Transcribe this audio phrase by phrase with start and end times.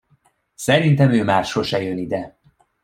[0.55, 2.39] Szerintem ő már sose jön ide.